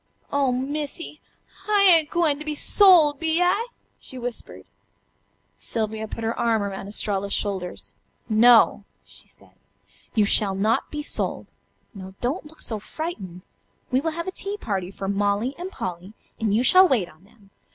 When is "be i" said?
3.19-3.67